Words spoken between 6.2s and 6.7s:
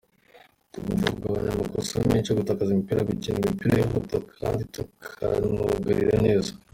neza.